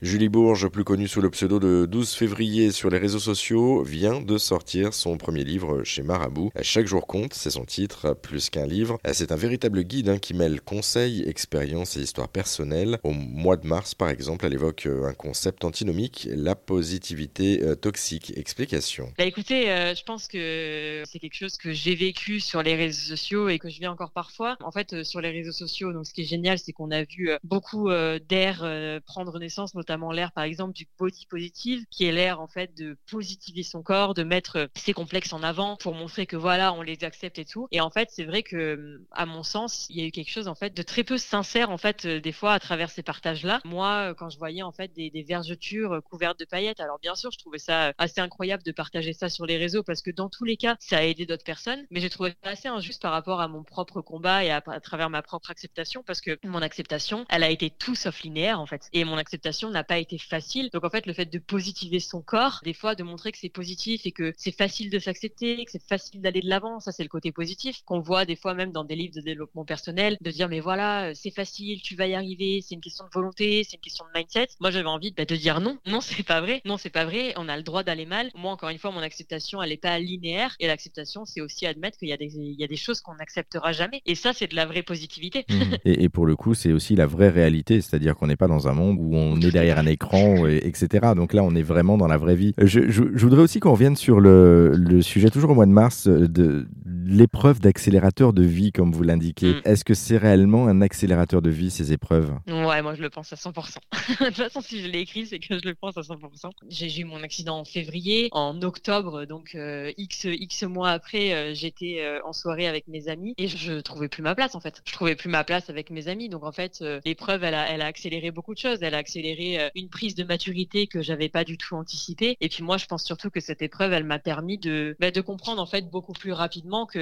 Julie 0.00 0.28
Bourges, 0.28 0.68
plus 0.68 0.84
connue 0.84 1.08
sous 1.08 1.20
le 1.20 1.28
pseudo 1.28 1.58
de 1.58 1.84
12 1.84 2.12
février 2.12 2.70
sur 2.70 2.88
les 2.88 2.98
réseaux 2.98 3.18
sociaux, 3.18 3.82
vient 3.82 4.20
de 4.20 4.38
sortir 4.38 4.94
son 4.94 5.16
premier 5.16 5.42
livre 5.42 5.82
chez 5.82 6.04
Marabout. 6.04 6.52
Chaque 6.62 6.86
jour 6.86 7.04
compte, 7.08 7.34
c'est 7.34 7.50
son 7.50 7.64
titre, 7.64 8.14
plus 8.14 8.48
qu'un 8.48 8.68
livre. 8.68 9.00
C'est 9.12 9.32
un 9.32 9.36
véritable 9.36 9.82
guide 9.82 10.08
hein, 10.08 10.18
qui 10.18 10.34
mêle 10.34 10.60
conseils, 10.60 11.28
expériences 11.28 11.96
et 11.96 12.00
histoires 12.00 12.28
personnelles. 12.28 13.00
Au 13.02 13.10
mois 13.10 13.56
de 13.56 13.66
mars, 13.66 13.96
par 13.96 14.08
exemple, 14.08 14.46
elle 14.46 14.54
évoque 14.54 14.86
euh, 14.86 15.08
un 15.08 15.14
concept 15.14 15.64
antinomique, 15.64 16.28
la 16.30 16.54
positivité 16.54 17.64
euh, 17.64 17.74
toxique. 17.74 18.32
Explication. 18.36 19.12
Bah 19.18 19.24
écoutez, 19.24 19.68
euh, 19.68 19.96
je 19.96 20.04
pense 20.04 20.28
que 20.28 21.02
c'est 21.06 21.18
quelque 21.18 21.34
chose 21.34 21.56
que 21.56 21.72
j'ai 21.72 21.96
vécu 21.96 22.38
sur 22.38 22.62
les 22.62 22.76
réseaux 22.76 23.16
sociaux 23.16 23.48
et 23.48 23.58
que 23.58 23.68
je 23.68 23.80
vis 23.80 23.88
encore 23.88 24.12
parfois. 24.12 24.56
En 24.62 24.70
fait, 24.70 25.02
sur 25.02 25.20
les 25.20 25.30
réseaux 25.30 25.50
sociaux, 25.50 25.92
donc 25.92 26.06
ce 26.06 26.14
qui 26.14 26.20
est 26.20 26.24
génial, 26.24 26.60
c'est 26.60 26.70
qu'on 26.70 26.92
a 26.92 27.02
vu 27.02 27.32
beaucoup 27.42 27.90
d'air 27.90 29.00
prendre 29.04 29.36
naissance, 29.40 29.74
l'air 30.12 30.32
par 30.32 30.44
exemple 30.44 30.72
du 30.72 30.86
body 30.98 31.26
positive, 31.26 31.84
qui 31.90 32.04
est 32.04 32.12
l'air 32.12 32.40
en 32.40 32.46
fait 32.46 32.76
de 32.76 32.96
positiver 33.10 33.62
son 33.62 33.82
corps, 33.82 34.14
de 34.14 34.22
mettre 34.22 34.68
ses 34.74 34.92
complexes 34.92 35.32
en 35.32 35.42
avant 35.42 35.76
pour 35.76 35.94
montrer 35.94 36.26
que 36.26 36.36
voilà, 36.36 36.72
on 36.72 36.82
les 36.82 37.04
accepte 37.04 37.38
et 37.38 37.44
tout. 37.44 37.68
Et 37.70 37.80
en 37.80 37.90
fait, 37.90 38.08
c'est 38.10 38.24
vrai 38.24 38.42
que 38.42 39.00
à 39.12 39.26
mon 39.26 39.42
sens, 39.42 39.86
il 39.90 39.98
y 39.98 40.02
a 40.02 40.06
eu 40.06 40.10
quelque 40.10 40.30
chose 40.30 40.48
en 40.48 40.54
fait 40.54 40.74
de 40.74 40.82
très 40.82 41.04
peu 41.04 41.18
sincère 41.18 41.70
en 41.70 41.78
fait 41.78 42.04
euh, 42.04 42.20
des 42.20 42.32
fois 42.32 42.52
à 42.52 42.60
travers 42.60 42.90
ces 42.90 43.02
partages-là. 43.02 43.60
Moi, 43.64 44.10
euh, 44.10 44.14
quand 44.14 44.30
je 44.30 44.38
voyais 44.38 44.62
en 44.62 44.72
fait 44.72 44.92
des, 44.92 45.10
vergetures 45.28 45.92
euh, 45.92 46.00
couvertes 46.00 46.38
de 46.38 46.44
paillettes, 46.44 46.80
alors 46.80 46.98
bien 46.98 47.14
sûr, 47.14 47.30
je 47.30 47.38
trouvais 47.38 47.58
ça 47.58 47.92
assez 47.98 48.20
incroyable 48.20 48.62
de 48.62 48.72
partager 48.72 49.12
ça 49.12 49.28
sur 49.28 49.46
les 49.46 49.56
réseaux 49.56 49.82
parce 49.82 50.02
que 50.02 50.10
dans 50.10 50.28
tous 50.28 50.44
les 50.44 50.56
cas, 50.56 50.76
ça 50.80 50.98
a 50.98 51.02
aidé 51.02 51.26
d'autres 51.26 51.44
personnes, 51.44 51.84
mais 51.90 52.00
j'ai 52.00 52.10
trouvé 52.10 52.34
assez 52.42 52.68
injuste 52.68 53.02
par 53.02 53.12
rapport 53.12 53.40
à 53.40 53.48
mon 53.48 53.64
propre 53.64 54.00
combat 54.00 54.44
et 54.44 54.50
à, 54.50 54.62
à, 54.66 54.80
travers 54.80 55.10
ma 55.10 55.22
propre 55.22 55.50
acceptation 55.50 56.02
parce 56.06 56.20
que 56.20 56.38
mon 56.44 56.62
acceptation, 56.62 57.26
elle 57.28 57.42
a 57.42 57.50
été 57.50 57.70
tout 57.70 57.94
sauf 57.94 58.22
linéaire 58.22 58.60
en 58.60 58.66
fait. 58.66 58.88
Et 58.92 59.04
mon 59.04 59.16
acceptation 59.16 59.70
n'a 59.78 59.84
pas 59.84 59.98
été 59.98 60.18
facile. 60.18 60.70
Donc 60.72 60.84
en 60.84 60.90
fait, 60.90 61.06
le 61.06 61.12
fait 61.12 61.26
de 61.26 61.38
positiver 61.38 62.00
son 62.00 62.20
corps, 62.20 62.60
des 62.64 62.74
fois 62.74 62.94
de 62.94 63.02
montrer 63.02 63.32
que 63.32 63.38
c'est 63.38 63.48
positif 63.48 64.02
et 64.04 64.12
que 64.12 64.32
c'est 64.36 64.56
facile 64.56 64.90
de 64.90 64.98
s'accepter, 64.98 65.64
que 65.64 65.70
c'est 65.70 65.86
facile 65.86 66.20
d'aller 66.20 66.40
de 66.40 66.48
l'avant, 66.48 66.80
ça 66.80 66.92
c'est 66.92 67.02
le 67.02 67.08
côté 67.08 67.32
positif 67.32 67.82
qu'on 67.84 68.00
voit 68.00 68.24
des 68.24 68.36
fois 68.36 68.54
même 68.54 68.72
dans 68.72 68.84
des 68.84 68.96
livres 68.96 69.14
de 69.14 69.20
développement 69.20 69.64
personnel, 69.64 70.16
de 70.20 70.30
dire 70.30 70.48
mais 70.48 70.60
voilà, 70.60 71.08
euh, 71.08 71.12
c'est 71.14 71.30
facile, 71.30 71.80
tu 71.82 71.94
vas 71.94 72.06
y 72.06 72.14
arriver, 72.14 72.60
c'est 72.62 72.74
une 72.74 72.80
question 72.80 73.04
de 73.04 73.10
volonté, 73.12 73.64
c'est 73.64 73.76
une 73.76 73.82
question 73.82 74.04
de 74.12 74.18
mindset. 74.18 74.48
Moi 74.60 74.70
j'avais 74.70 74.88
envie 74.88 75.12
bah, 75.12 75.24
de 75.24 75.36
dire 75.36 75.60
non, 75.60 75.78
non 75.86 76.00
c'est 76.00 76.22
pas 76.22 76.40
vrai, 76.40 76.60
non 76.64 76.76
c'est 76.76 76.90
pas 76.90 77.04
vrai, 77.04 77.32
on 77.36 77.48
a 77.48 77.56
le 77.56 77.62
droit 77.62 77.82
d'aller 77.82 78.06
mal. 78.06 78.30
Moi 78.34 78.52
encore 78.52 78.70
une 78.70 78.78
fois, 78.78 78.90
mon 78.90 79.00
acceptation 79.00 79.62
elle 79.62 79.72
est 79.72 79.76
pas 79.76 79.98
linéaire 79.98 80.54
et 80.60 80.66
l'acceptation 80.66 81.24
c'est 81.24 81.40
aussi 81.40 81.66
admettre 81.66 81.98
qu'il 81.98 82.08
y 82.08 82.12
a 82.12 82.16
des 82.16 82.36
il 82.36 82.60
y 82.60 82.64
a 82.64 82.68
des 82.68 82.76
choses 82.76 83.00
qu'on 83.00 83.14
n'acceptera 83.14 83.72
jamais 83.72 84.02
et 84.06 84.14
ça 84.14 84.32
c'est 84.32 84.48
de 84.48 84.56
la 84.56 84.66
vraie 84.66 84.82
positivité. 84.82 85.44
Mmh. 85.48 85.74
Et, 85.84 86.04
et, 86.04 86.08
pour 86.08 86.26
le 86.26 86.36
coup 86.36 86.54
c'est 86.54 86.72
aussi 86.72 86.94
la 86.96 87.06
vraie 87.06 87.28
réalité, 87.28 87.80
c'est-à-dire 87.80 88.16
qu'on 88.16 88.26
n'est 88.26 88.36
pas 88.36 88.48
dans 88.48 88.68
un 88.68 88.72
monde 88.72 88.96
où 88.98 89.14
on 89.14 89.40
est 89.40 89.50
derrière 89.50 89.67
un 89.70 89.86
écran 89.86 90.46
etc. 90.46 91.08
Donc 91.16 91.32
là, 91.32 91.42
on 91.42 91.54
est 91.54 91.62
vraiment 91.62 91.96
dans 91.96 92.06
la 92.06 92.16
vraie 92.16 92.36
vie. 92.36 92.54
Je, 92.58 92.80
voudrais 93.24 93.42
aussi 93.42 93.60
qu'on 93.60 93.72
revienne 93.72 93.96
sur 93.96 94.20
le, 94.20 94.72
le, 94.76 95.02
sujet, 95.02 95.30
toujours 95.30 95.50
au 95.50 95.54
mois 95.54 95.66
de 95.66 95.72
mars, 95.72 96.08
de 96.08 96.66
l'épreuve 97.08 97.60
d'accélérateur 97.60 98.34
de 98.34 98.42
vie, 98.42 98.70
comme 98.70 98.92
vous 98.92 99.02
l'indiquez. 99.02 99.54
Mm. 99.54 99.62
Est-ce 99.64 99.84
que 99.84 99.94
c'est 99.94 100.18
réellement 100.18 100.68
un 100.68 100.82
accélérateur 100.82 101.40
de 101.40 101.48
vie, 101.48 101.70
ces 101.70 101.92
épreuves? 101.92 102.34
Ouais, 102.46 102.82
moi 102.82 102.94
je 102.94 103.02
le 103.02 103.08
pense 103.08 103.32
à 103.32 103.36
100%. 103.36 103.76
de 104.20 104.24
toute 104.26 104.36
façon, 104.36 104.60
si 104.60 104.82
je 104.82 104.88
l'ai 104.88 105.00
écrit, 105.00 105.26
c'est 105.26 105.38
que 105.38 105.58
je 105.58 105.66
le 105.66 105.74
pense 105.74 105.96
à 105.96 106.02
100%. 106.02 106.50
J'ai 106.68 107.00
eu 107.00 107.04
mon 107.04 107.22
accident 107.22 107.58
en 107.58 107.64
février. 107.64 108.28
En 108.32 108.60
octobre, 108.62 109.24
donc 109.24 109.54
euh, 109.54 109.90
X, 109.96 110.24
X 110.24 110.64
mois 110.64 110.90
après, 110.90 111.32
euh, 111.32 111.54
j'étais 111.54 112.00
euh, 112.00 112.20
en 112.24 112.34
soirée 112.34 112.68
avec 112.68 112.86
mes 112.88 113.08
amis 113.08 113.34
et 113.38 113.48
je 113.48 113.80
trouvais 113.80 114.08
plus 114.08 114.22
ma 114.22 114.34
place 114.34 114.54
en 114.54 114.60
fait. 114.60 114.82
Je 114.84 114.92
trouvais 114.92 115.16
plus 115.16 115.30
ma 115.30 115.44
place 115.44 115.70
avec 115.70 115.90
mes 115.90 116.08
amis. 116.08 116.28
Donc 116.28 116.44
en 116.44 116.52
fait, 116.52 116.84
l'épreuve, 117.06 117.42
elle 117.42 117.54
a, 117.54 117.70
elle 117.70 117.80
a 117.80 117.86
accéléré 117.86 118.30
beaucoup 118.30 118.52
de 118.52 118.58
choses. 118.58 118.82
Elle 118.82 118.94
a 118.94 118.98
accéléré 118.98 119.70
une 119.74 119.88
prise 119.88 120.14
de 120.14 120.24
maturité 120.24 120.86
que 120.86 121.00
j'avais 121.00 121.30
pas 121.30 121.44
du 121.44 121.56
tout 121.56 121.74
anticipée. 121.74 122.36
Et 122.40 122.48
puis 122.50 122.62
moi, 122.62 122.76
je 122.76 122.84
pense 122.84 123.04
surtout 123.04 123.30
que 123.30 123.40
cette 123.40 123.62
épreuve, 123.62 123.92
elle 123.94 124.04
m'a 124.04 124.18
permis 124.18 124.58
de, 124.58 124.94
bah, 125.00 125.10
de 125.10 125.20
comprendre 125.20 125.62
en 125.62 125.66
fait 125.66 125.90
beaucoup 125.90 126.12
plus 126.12 126.32
rapidement 126.32 126.86
que 126.86 126.97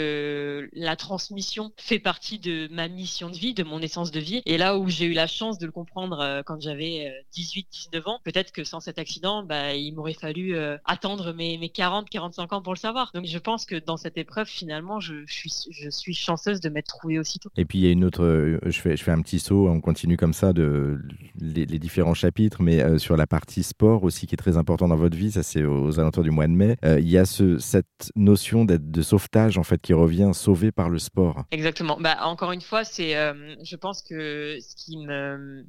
la 0.72 0.96
transmission 0.96 1.72
fait 1.76 1.98
partie 1.98 2.38
de 2.38 2.68
ma 2.72 2.88
mission 2.88 3.30
de 3.30 3.36
vie, 3.36 3.54
de 3.54 3.62
mon 3.62 3.80
essence 3.80 4.10
de 4.10 4.20
vie. 4.20 4.42
Et 4.46 4.58
là 4.58 4.78
où 4.78 4.88
j'ai 4.88 5.06
eu 5.06 5.12
la 5.12 5.26
chance 5.26 5.58
de 5.58 5.66
le 5.66 5.72
comprendre 5.72 6.20
euh, 6.20 6.42
quand 6.44 6.60
j'avais 6.60 7.12
18-19 7.34 7.64
euh, 7.94 8.00
ans, 8.06 8.20
peut-être 8.24 8.52
que 8.52 8.64
sans 8.64 8.80
cet 8.80 8.98
accident, 8.98 9.42
bah, 9.42 9.74
il 9.74 9.92
m'aurait 9.92 10.14
fallu 10.14 10.54
euh, 10.54 10.76
attendre 10.84 11.32
mes, 11.32 11.58
mes 11.58 11.68
40-45 11.68 12.54
ans 12.54 12.62
pour 12.62 12.74
le 12.74 12.78
savoir. 12.78 13.10
Donc 13.14 13.26
je 13.26 13.38
pense 13.38 13.66
que 13.66 13.76
dans 13.76 13.96
cette 13.96 14.18
épreuve, 14.18 14.46
finalement, 14.46 15.00
je, 15.00 15.24
suis, 15.26 16.14
chanceuse 16.14 16.60
de 16.60 16.68
m'être 16.68 16.88
trouvée 16.88 17.18
aussitôt. 17.18 17.50
Et 17.56 17.64
puis 17.64 17.78
il 17.78 17.84
y 17.84 17.88
a 17.88 17.90
une 17.90 18.04
autre, 18.04 18.58
je 18.64 18.80
fais, 18.80 19.10
un 19.10 19.22
petit 19.22 19.38
saut, 19.38 19.68
on 19.68 19.80
continue 19.80 20.16
comme 20.16 20.32
ça 20.32 20.52
de 20.52 21.00
les, 21.38 21.66
différents 21.66 22.14
chapitres, 22.14 22.62
mais 22.62 22.98
sur 22.98 23.16
la 23.16 23.26
partie 23.26 23.62
sport 23.62 24.02
aussi 24.02 24.26
qui 24.26 24.34
est 24.34 24.38
très 24.38 24.56
important 24.56 24.88
dans 24.88 24.96
votre 24.96 25.16
vie, 25.16 25.30
ça 25.30 25.42
c'est 25.42 25.64
aux 25.64 26.00
alentours 26.00 26.24
du 26.24 26.30
mois 26.30 26.46
de 26.46 26.52
mai. 26.52 26.76
Il 26.82 27.08
y 27.08 27.18
a 27.18 27.24
ce, 27.24 27.58
cette 27.58 28.10
notion 28.16 28.64
de 28.64 29.02
sauvetage 29.02 29.58
en 29.58 29.62
fait 29.62 29.75
qui 29.82 29.92
revient, 29.92 30.30
sauvé 30.32 30.72
par 30.72 30.88
le 30.88 30.98
sport. 30.98 31.44
Exactement. 31.50 31.98
Bah, 32.00 32.18
encore 32.22 32.52
une 32.52 32.60
fois, 32.60 32.84
c'est, 32.84 33.16
euh, 33.16 33.54
je 33.62 33.76
pense 33.76 34.02
que 34.02 34.58
ce 34.60 34.76
qui, 34.76 34.96
me, 34.96 35.64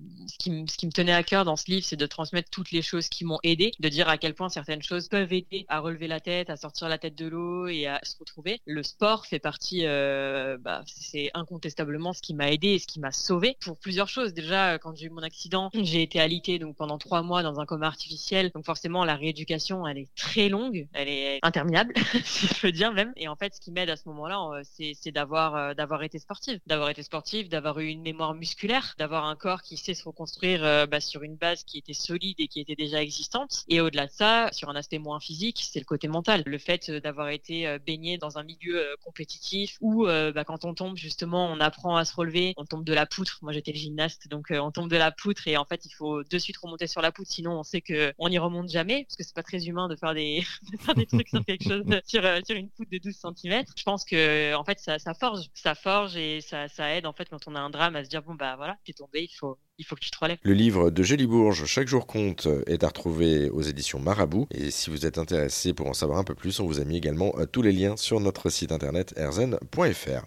tenait 0.91 1.13
à 1.13 1.23
cœur 1.23 1.45
dans 1.45 1.55
ce 1.55 1.69
livre, 1.69 1.85
c'est 1.85 1.95
de 1.95 2.05
transmettre 2.05 2.49
toutes 2.49 2.71
les 2.71 2.81
choses 2.81 3.09
qui 3.09 3.25
m'ont 3.25 3.39
aidé, 3.43 3.71
de 3.79 3.89
dire 3.89 4.09
à 4.09 4.17
quel 4.17 4.33
point 4.33 4.49
certaines 4.49 4.81
choses 4.81 5.07
peuvent 5.07 5.31
aider 5.33 5.65
à 5.67 5.79
relever 5.79 6.07
la 6.07 6.19
tête, 6.19 6.49
à 6.49 6.57
sortir 6.57 6.89
la 6.89 6.97
tête 6.97 7.15
de 7.15 7.27
l'eau 7.27 7.67
et 7.67 7.87
à 7.87 7.99
se 8.03 8.17
retrouver. 8.17 8.61
Le 8.65 8.83
sport 8.83 9.25
fait 9.25 9.39
partie, 9.39 9.83
bah, 9.85 10.83
c'est 10.85 11.31
incontestablement 11.33 12.13
ce 12.13 12.21
qui 12.21 12.33
m'a 12.33 12.51
aidé 12.51 12.69
et 12.69 12.79
ce 12.79 12.87
qui 12.87 12.99
m'a 12.99 13.11
sauvé 13.11 13.57
pour 13.61 13.77
plusieurs 13.77 14.09
choses. 14.09 14.33
Déjà, 14.33 14.77
quand 14.79 14.95
j'ai 14.95 15.07
eu 15.07 15.09
mon 15.09 15.23
accident, 15.23 15.69
j'ai 15.73 16.01
été 16.01 16.19
alité 16.19 16.59
donc 16.59 16.75
pendant 16.75 16.97
trois 16.97 17.21
mois 17.21 17.43
dans 17.43 17.59
un 17.59 17.65
coma 17.65 17.87
artificiel. 17.87 18.51
Donc 18.53 18.65
forcément, 18.65 19.05
la 19.05 19.15
rééducation, 19.15 19.87
elle 19.87 19.97
est 19.97 20.09
très 20.15 20.49
longue, 20.49 20.87
elle 20.93 21.09
est 21.09 21.39
interminable, 21.43 21.93
si 22.23 22.47
je 22.47 22.61
peux 22.61 22.71
dire 22.71 22.93
même. 22.93 23.13
Et 23.15 23.27
en 23.27 23.35
fait, 23.35 23.55
ce 23.55 23.59
qui 23.59 23.71
m'aide 23.71 23.89
à 23.89 23.96
ce 23.97 24.07
moment-là, 24.09 24.39
euh, 24.53 24.61
c'est 24.63 25.11
d'avoir 25.11 25.55
euh, 25.55 25.73
d'avoir 25.73 26.03
été 26.03 26.19
sportive, 26.19 26.59
d'avoir 26.65 26.89
été 26.89 27.03
sportive, 27.03 27.49
d'avoir 27.49 27.79
eu 27.79 27.87
une 27.87 28.01
mémoire 28.01 28.33
musculaire, 28.33 28.95
d'avoir 28.97 29.25
un 29.25 29.35
corps 29.35 29.61
qui 29.61 29.77
sait 29.77 29.93
se 29.93 30.03
reconstruire 30.03 30.63
euh, 30.63 30.85
bah, 30.85 31.01
sur 31.01 31.23
une 31.23 31.35
base 31.35 31.63
qui 31.63 31.79
était 31.79 31.93
solide 31.93 32.35
et 32.39 32.47
qui 32.47 32.61
était 32.61 32.75
déjà 32.75 33.01
existante. 33.01 33.65
Et 33.67 33.81
au-delà 33.81 34.07
de 34.07 34.11
ça, 34.11 34.49
sur 34.51 34.69
un 34.69 34.75
aspect 34.75 34.99
moins 34.99 35.19
physique, 35.19 35.67
c'est 35.69 35.79
le 35.79 35.85
côté 35.85 36.07
mental. 36.07 36.43
Le 36.45 36.57
fait 36.57 36.89
d'avoir 36.91 37.29
été 37.29 37.77
baigné 37.85 38.17
dans 38.17 38.37
un 38.37 38.43
milieu 38.43 38.85
compétitif 39.03 39.77
où 39.81 40.05
bah, 40.05 40.43
quand 40.45 40.65
on 40.65 40.73
tombe 40.73 40.95
justement, 40.95 41.47
on 41.47 41.59
apprend 41.59 41.95
à 41.97 42.05
se 42.05 42.15
relever, 42.15 42.53
on 42.57 42.65
tombe 42.65 42.83
de 42.83 42.93
la 42.93 43.05
poutre. 43.05 43.39
Moi, 43.41 43.51
j'étais 43.51 43.71
le 43.71 43.77
gymnaste, 43.77 44.27
donc 44.29 44.47
on 44.51 44.71
tombe 44.71 44.89
de 44.89 44.97
la 44.97 45.11
poutre 45.11 45.47
et 45.47 45.57
en 45.57 45.65
fait, 45.65 45.85
il 45.85 45.93
faut 45.93 46.23
de 46.23 46.37
suite 46.37 46.57
remonter 46.57 46.87
sur 46.87 47.01
la 47.01 47.11
poutre 47.11 47.31
sinon 47.31 47.59
on 47.59 47.63
sait 47.63 47.81
qu'on 47.81 48.29
n'y 48.29 48.37
remonte 48.37 48.69
jamais, 48.69 49.03
parce 49.03 49.15
que 49.15 49.23
c'est 49.23 49.35
pas 49.35 49.43
très 49.43 49.65
humain 49.67 49.87
de 49.87 49.95
faire 49.95 50.13
des, 50.13 50.43
trucs 51.11 51.29
sur 51.29 51.43
quelque 51.45 51.63
chose, 51.63 51.83
sur, 52.05 52.21
sur, 52.45 52.55
une 52.55 52.69
poutre 52.69 52.91
de 52.91 52.97
12 52.97 53.15
cm. 53.15 53.63
Pense 53.87 54.03
que, 54.03 54.53
en 54.53 54.65
fait, 54.65 54.79
ça, 54.79 55.13
forge, 55.13 55.45
ça 55.53 55.73
forge 55.73 56.17
et 56.17 56.41
ça, 56.41 56.67
aide, 56.93 57.05
en 57.05 57.13
fait, 57.13 57.29
quand 57.29 57.47
on 57.47 57.55
a 57.55 57.59
un 57.61 57.69
drame 57.69 57.95
à 57.95 58.03
se 58.03 58.09
dire, 58.09 58.21
bon, 58.21 58.35
bah 58.35 58.57
voilà, 58.57 58.77
t'es 58.85 58.91
tombé, 58.91 59.23
il 59.23 59.33
faut, 59.33 59.57
il 59.77 59.85
faut 59.85 59.95
que 59.95 60.01
tu 60.01 60.11
te 60.11 60.17
relèves. 60.19 60.39
Le 60.41 60.53
livre 60.53 60.89
de 60.89 61.03
Gélie 61.03 61.25
Bourges, 61.25 61.65
Chaque 61.65 61.87
jour 61.87 62.05
compte, 62.05 62.49
est 62.65 62.83
à 62.83 62.87
retrouver 62.87 63.49
aux 63.49 63.61
éditions 63.61 63.99
Marabout. 63.99 64.45
Et 64.51 64.71
si 64.71 64.89
vous 64.89 65.05
êtes 65.05 65.17
intéressé 65.17 65.73
pour 65.73 65.87
en 65.87 65.93
savoir 65.93 66.19
un 66.19 66.25
peu 66.25 66.35
plus, 66.35 66.59
on 66.59 66.65
vous 66.65 66.81
a 66.81 66.83
mis 66.83 66.97
également 66.97 67.33
euh, 67.37 67.45
tous 67.45 67.61
les 67.61 67.71
liens 67.71 67.95
sur 67.95 68.19
notre 68.19 68.49
site 68.49 68.73
internet 68.73 69.13
erzen.fr. 69.15 70.25